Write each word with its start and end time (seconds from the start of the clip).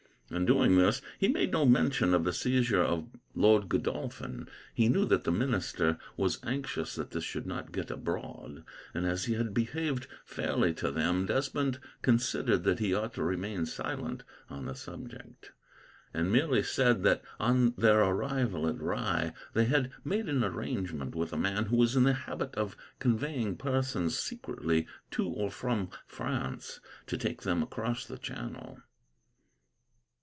In 0.33 0.45
doing 0.45 0.77
this, 0.77 1.01
he 1.19 1.27
made 1.27 1.51
no 1.51 1.65
mention 1.65 2.13
of 2.13 2.23
the 2.23 2.31
seizure 2.31 2.81
of 2.81 3.09
Lord 3.35 3.67
Godolphin. 3.67 4.47
He 4.73 4.87
knew 4.87 5.03
that 5.07 5.25
the 5.25 5.31
minister 5.33 5.97
was 6.15 6.39
anxious 6.41 6.95
that 6.95 7.11
this 7.11 7.25
should 7.25 7.45
not 7.45 7.73
get 7.73 7.91
abroad, 7.91 8.63
and, 8.93 9.05
as 9.05 9.25
he 9.25 9.33
had 9.33 9.53
behaved 9.53 10.07
fairly 10.23 10.73
to 10.75 10.89
them, 10.89 11.25
Desmond 11.25 11.81
considered 12.01 12.63
that 12.63 12.79
he 12.79 12.93
ought 12.93 13.13
to 13.15 13.23
remain 13.23 13.65
silent 13.65 14.23
on 14.49 14.67
the 14.67 14.73
subject; 14.73 15.51
and 16.13 16.31
merely 16.31 16.63
said 16.63 17.03
that, 17.03 17.21
on 17.37 17.71
their 17.77 17.99
arrival 17.99 18.69
at 18.69 18.79
Rye, 18.79 19.33
they 19.51 19.65
had 19.65 19.91
made 20.05 20.29
an 20.29 20.45
arrangement 20.45 21.13
with 21.13 21.33
a 21.33 21.37
man 21.37 21.65
who 21.65 21.75
was 21.75 21.97
in 21.97 22.03
the 22.03 22.13
habit 22.13 22.55
of 22.55 22.77
conveying 22.99 23.57
persons 23.57 24.17
secretly, 24.17 24.87
to 25.11 25.27
or 25.27 25.51
from 25.51 25.89
France, 26.07 26.79
to 27.07 27.17
take 27.17 27.41
them 27.41 27.61
across 27.61 28.05
the 28.05 28.17
channel. 28.17 28.81